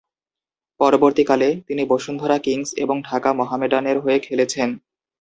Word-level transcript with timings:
পরবর্তীকালে, 0.79 1.49
তিনি 1.67 1.83
বসুন্ধরা 1.85 2.37
কিংস 2.37 2.69
এবং 2.77 2.95
ঢাকা 3.01 3.29
মোহামেডানের 3.33 3.97
হয়ে 3.99 4.19
খেলেছেন। 4.19 4.69